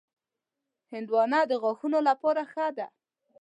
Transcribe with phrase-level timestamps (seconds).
[0.93, 2.87] هندوانه د غاښونو لپاره ښه ده.